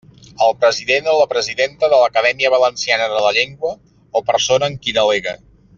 El 0.45 0.53
president 0.61 1.09
o 1.11 1.17
la 1.17 1.27
presidenta 1.33 1.89
de 1.93 1.99
l'Acadèmia 2.03 2.51
Valenciana 2.55 3.13
de 3.15 3.21
la 3.27 3.35
Llengua 3.39 3.75
o 4.21 4.27
persona 4.33 4.71
en 4.73 4.81
qui 4.87 5.01
delegue. 5.03 5.37